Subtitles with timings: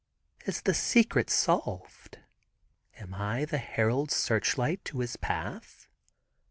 [0.47, 2.17] Is the secret solved?
[2.97, 5.89] Am I the herald searchlight to His path?